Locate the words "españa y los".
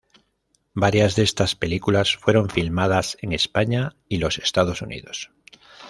3.33-4.39